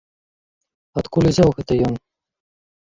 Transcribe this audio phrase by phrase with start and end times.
[1.03, 2.03] Адкуль узяў гэта ён?